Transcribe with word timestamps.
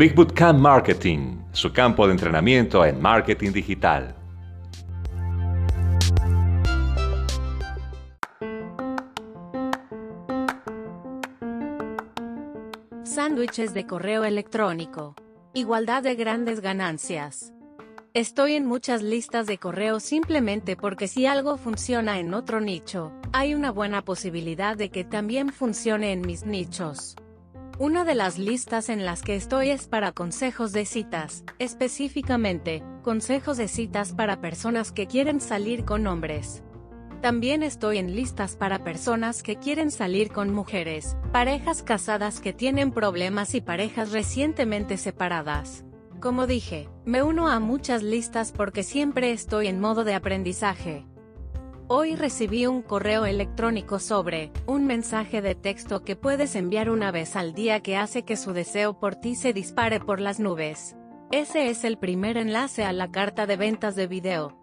Big 0.00 0.14
Bootcamp 0.14 0.58
Marketing, 0.58 1.42
su 1.52 1.74
campo 1.74 2.06
de 2.06 2.12
entrenamiento 2.12 2.86
en 2.86 3.02
marketing 3.02 3.52
digital. 3.52 4.14
Sándwiches 13.04 13.74
de 13.74 13.86
correo 13.86 14.24
electrónico. 14.24 15.16
Igualdad 15.52 16.02
de 16.02 16.14
grandes 16.14 16.62
ganancias. 16.62 17.52
Estoy 18.14 18.54
en 18.54 18.64
muchas 18.64 19.02
listas 19.02 19.46
de 19.46 19.58
correo 19.58 20.00
simplemente 20.00 20.76
porque 20.76 21.08
si 21.08 21.26
algo 21.26 21.58
funciona 21.58 22.18
en 22.18 22.32
otro 22.32 22.62
nicho, 22.62 23.12
hay 23.34 23.52
una 23.52 23.70
buena 23.70 24.00
posibilidad 24.00 24.78
de 24.78 24.88
que 24.88 25.04
también 25.04 25.50
funcione 25.50 26.12
en 26.12 26.22
mis 26.22 26.46
nichos. 26.46 27.16
Una 27.80 28.04
de 28.04 28.14
las 28.14 28.36
listas 28.36 28.90
en 28.90 29.06
las 29.06 29.22
que 29.22 29.34
estoy 29.36 29.70
es 29.70 29.88
para 29.88 30.12
consejos 30.12 30.72
de 30.72 30.84
citas, 30.84 31.44
específicamente, 31.58 32.82
consejos 33.00 33.56
de 33.56 33.68
citas 33.68 34.12
para 34.12 34.42
personas 34.42 34.92
que 34.92 35.06
quieren 35.06 35.40
salir 35.40 35.86
con 35.86 36.06
hombres. 36.06 36.62
También 37.22 37.62
estoy 37.62 37.96
en 37.96 38.14
listas 38.14 38.54
para 38.54 38.84
personas 38.84 39.42
que 39.42 39.56
quieren 39.56 39.90
salir 39.90 40.30
con 40.30 40.52
mujeres, 40.52 41.16
parejas 41.32 41.82
casadas 41.82 42.40
que 42.40 42.52
tienen 42.52 42.92
problemas 42.92 43.54
y 43.54 43.62
parejas 43.62 44.12
recientemente 44.12 44.98
separadas. 44.98 45.86
Como 46.20 46.46
dije, 46.46 46.90
me 47.06 47.22
uno 47.22 47.48
a 47.48 47.60
muchas 47.60 48.02
listas 48.02 48.52
porque 48.52 48.82
siempre 48.82 49.32
estoy 49.32 49.68
en 49.68 49.80
modo 49.80 50.04
de 50.04 50.12
aprendizaje. 50.12 51.06
Hoy 51.92 52.14
recibí 52.14 52.68
un 52.68 52.82
correo 52.82 53.26
electrónico 53.26 53.98
sobre 53.98 54.52
un 54.68 54.86
mensaje 54.86 55.42
de 55.42 55.56
texto 55.56 56.04
que 56.04 56.14
puedes 56.14 56.54
enviar 56.54 56.88
una 56.88 57.10
vez 57.10 57.34
al 57.34 57.52
día 57.52 57.80
que 57.80 57.96
hace 57.96 58.22
que 58.22 58.36
su 58.36 58.52
deseo 58.52 59.00
por 59.00 59.16
ti 59.16 59.34
se 59.34 59.52
dispare 59.52 59.98
por 59.98 60.20
las 60.20 60.38
nubes. 60.38 60.94
Ese 61.32 61.68
es 61.68 61.82
el 61.82 61.98
primer 61.98 62.36
enlace 62.36 62.84
a 62.84 62.92
la 62.92 63.10
carta 63.10 63.44
de 63.44 63.56
ventas 63.56 63.96
de 63.96 64.06
video. 64.06 64.56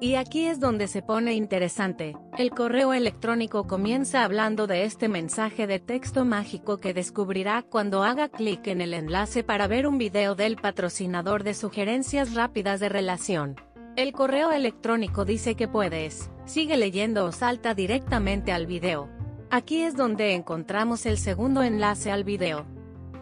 Y 0.00 0.16
aquí 0.16 0.46
es 0.46 0.58
donde 0.58 0.88
se 0.88 1.00
pone 1.00 1.34
interesante. 1.34 2.16
El 2.36 2.50
correo 2.50 2.92
electrónico 2.92 3.68
comienza 3.68 4.24
hablando 4.24 4.66
de 4.66 4.82
este 4.82 5.08
mensaje 5.08 5.68
de 5.68 5.78
texto 5.78 6.24
mágico 6.24 6.78
que 6.78 6.92
descubrirá 6.92 7.62
cuando 7.62 8.02
haga 8.02 8.28
clic 8.28 8.66
en 8.66 8.80
el 8.80 8.94
enlace 8.94 9.44
para 9.44 9.68
ver 9.68 9.86
un 9.86 9.96
video 9.96 10.34
del 10.34 10.56
patrocinador 10.56 11.44
de 11.44 11.54
sugerencias 11.54 12.34
rápidas 12.34 12.80
de 12.80 12.88
relación. 12.88 13.54
El 13.96 14.10
correo 14.10 14.50
electrónico 14.50 15.24
dice 15.24 15.54
que 15.54 15.68
puedes, 15.68 16.28
sigue 16.46 16.76
leyendo 16.76 17.26
o 17.26 17.30
salta 17.30 17.74
directamente 17.74 18.50
al 18.50 18.66
video. 18.66 19.08
Aquí 19.50 19.82
es 19.82 19.96
donde 19.96 20.34
encontramos 20.34 21.06
el 21.06 21.16
segundo 21.16 21.62
enlace 21.62 22.10
al 22.10 22.24
video. 22.24 22.66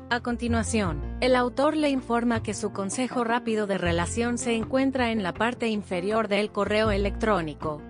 A 0.09 0.21
continuación, 0.21 1.19
el 1.21 1.37
autor 1.37 1.77
le 1.77 1.91
informa 1.91 2.43
que 2.43 2.55
su 2.55 2.73
consejo 2.73 3.23
rápido 3.23 3.67
de 3.67 3.77
relación 3.77 4.39
se 4.39 4.55
encuentra 4.55 5.13
en 5.13 5.23
la 5.23 5.35
parte 5.35 5.69
inferior 5.69 6.29
del 6.29 6.51
correo 6.51 6.91
electrónico. 6.91 7.83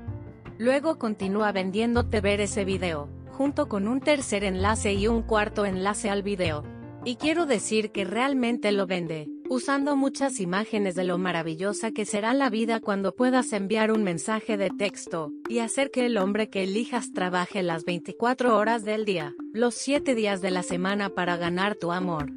Luego 0.58 0.98
continúa 0.98 1.52
vendiéndote 1.52 2.20
ver 2.20 2.40
ese 2.40 2.64
video, 2.64 3.08
junto 3.30 3.68
con 3.68 3.86
un 3.86 4.00
tercer 4.00 4.42
enlace 4.42 4.92
y 4.92 5.06
un 5.06 5.22
cuarto 5.22 5.66
enlace 5.66 6.10
al 6.10 6.24
video. 6.24 6.64
Y 7.04 7.14
quiero 7.14 7.46
decir 7.46 7.92
que 7.92 8.04
realmente 8.04 8.72
lo 8.72 8.88
vende, 8.88 9.28
usando 9.52 9.96
muchas 9.96 10.40
imágenes 10.40 10.94
de 10.94 11.04
lo 11.04 11.18
maravillosa 11.18 11.92
que 11.92 12.06
será 12.06 12.32
la 12.32 12.48
vida 12.48 12.80
cuando 12.80 13.14
puedas 13.14 13.52
enviar 13.52 13.92
un 13.92 14.02
mensaje 14.02 14.56
de 14.56 14.70
texto, 14.70 15.30
y 15.46 15.58
hacer 15.58 15.90
que 15.90 16.06
el 16.06 16.16
hombre 16.16 16.48
que 16.48 16.62
elijas 16.62 17.12
trabaje 17.12 17.62
las 17.62 17.84
24 17.84 18.56
horas 18.56 18.82
del 18.82 19.04
día, 19.04 19.34
los 19.52 19.74
7 19.74 20.14
días 20.14 20.40
de 20.40 20.50
la 20.50 20.62
semana 20.62 21.10
para 21.10 21.36
ganar 21.36 21.74
tu 21.74 21.92
amor. 21.92 22.32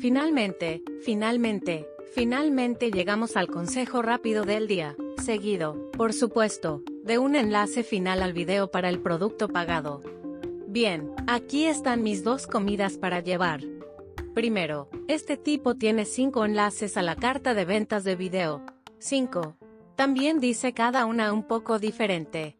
Finalmente, 0.00 0.82
finalmente, 1.04 1.86
finalmente 2.16 2.90
llegamos 2.90 3.36
al 3.36 3.46
consejo 3.46 4.02
rápido 4.02 4.42
del 4.42 4.66
día, 4.66 4.96
seguido, 5.22 5.88
por 5.92 6.12
supuesto, 6.12 6.82
de 7.04 7.18
un 7.18 7.36
enlace 7.36 7.84
final 7.84 8.22
al 8.22 8.32
video 8.32 8.72
para 8.72 8.88
el 8.88 8.98
producto 8.98 9.46
pagado. 9.48 10.00
Bien, 10.66 11.12
aquí 11.28 11.66
están 11.66 12.02
mis 12.02 12.24
dos 12.24 12.48
comidas 12.48 12.98
para 12.98 13.20
llevar. 13.20 13.60
Primero, 14.34 14.88
este 15.08 15.36
tipo 15.36 15.74
tiene 15.74 16.04
5 16.04 16.44
enlaces 16.44 16.96
a 16.96 17.02
la 17.02 17.16
carta 17.16 17.52
de 17.52 17.64
ventas 17.64 18.04
de 18.04 18.14
video. 18.14 18.62
5. 18.98 19.56
También 19.96 20.38
dice 20.38 20.72
cada 20.72 21.04
una 21.04 21.32
un 21.32 21.42
poco 21.42 21.80
diferente. 21.80 22.56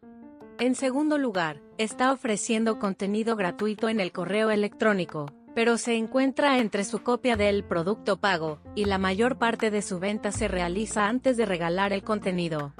En 0.59 0.75
segundo 0.75 1.17
lugar, 1.17 1.61
está 1.77 2.11
ofreciendo 2.11 2.77
contenido 2.77 3.37
gratuito 3.37 3.87
en 3.87 4.01
el 4.01 4.11
correo 4.11 4.51
electrónico, 4.51 5.27
pero 5.55 5.77
se 5.77 5.95
encuentra 5.95 6.59
entre 6.59 6.83
su 6.83 7.03
copia 7.03 7.37
del 7.37 7.63
producto 7.63 8.17
pago, 8.17 8.59
y 8.75 8.85
la 8.85 8.97
mayor 8.97 9.37
parte 9.37 9.71
de 9.71 9.81
su 9.81 9.97
venta 9.99 10.33
se 10.33 10.49
realiza 10.49 11.07
antes 11.07 11.37
de 11.37 11.45
regalar 11.45 11.93
el 11.93 12.03
contenido. 12.03 12.73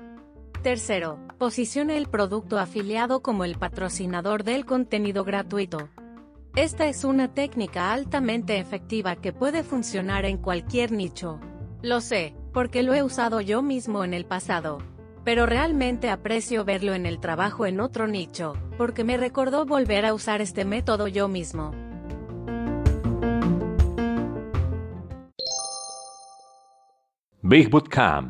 Tercero, 0.63 1.17
posicione 1.39 1.97
el 1.97 2.07
producto 2.07 2.59
afiliado 2.59 3.21
como 3.21 3.45
el 3.45 3.55
patrocinador 3.55 4.43
del 4.43 4.65
contenido 4.65 5.23
gratuito. 5.23 5.89
Esta 6.55 6.87
es 6.87 7.05
una 7.05 7.33
técnica 7.33 7.93
altamente 7.93 8.57
efectiva 8.57 9.15
que 9.15 9.31
puede 9.31 9.63
funcionar 9.63 10.25
en 10.25 10.37
cualquier 10.37 10.91
nicho. 10.91 11.39
Lo 11.81 12.01
sé, 12.01 12.35
porque 12.51 12.83
lo 12.83 12.93
he 12.93 13.03
usado 13.03 13.39
yo 13.39 13.61
mismo 13.61 14.03
en 14.03 14.13
el 14.13 14.25
pasado. 14.25 14.79
Pero 15.23 15.45
realmente 15.45 16.09
aprecio 16.09 16.65
verlo 16.65 16.93
en 16.93 17.05
el 17.05 17.21
trabajo 17.21 17.65
en 17.65 17.79
otro 17.79 18.05
nicho, 18.05 18.57
porque 18.77 19.05
me 19.05 19.15
recordó 19.15 19.65
volver 19.65 20.05
a 20.05 20.13
usar 20.13 20.41
este 20.41 20.65
método 20.65 21.07
yo 21.07 21.29
mismo. 21.29 21.71
Big 27.43 27.69
Bootcamp, 27.69 28.29